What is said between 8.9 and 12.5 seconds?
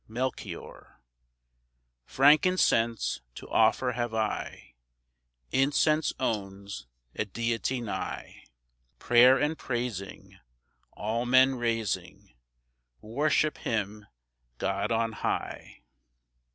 Prayer and praising All men raising,